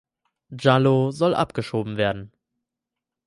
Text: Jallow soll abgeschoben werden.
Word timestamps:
Jallow 0.49 1.11
soll 1.11 1.35
abgeschoben 1.35 1.95
werden. 1.95 2.31